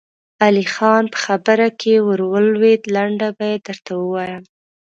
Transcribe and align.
علی 0.43 0.65
خان 0.73 1.03
په 1.13 1.17
خبره 1.25 1.67
کې 1.79 1.93
ور 2.05 2.21
ولوېد: 2.31 2.81
لنډه 2.95 3.27
به 3.37 3.45
يې 3.51 3.57
درته 3.67 3.91
ووايم. 3.99 4.43